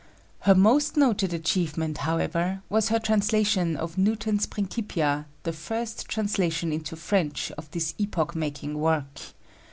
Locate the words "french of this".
6.95-7.93